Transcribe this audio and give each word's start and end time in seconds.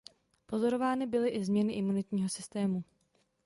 Pozorovány 0.45 1.07
byly 1.07 1.29
i 1.29 1.45
změny 1.45 1.73
imunitního 1.73 2.29
systému. 2.29 2.83